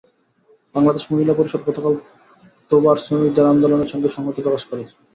[0.75, 1.93] বাংলাদেশ মহিলা পরিষদ গতকাল
[2.71, 4.95] তোবার শ্রমিকদের আন্দোলনের সঙ্গে সংহতি প্রকাশ করেছে।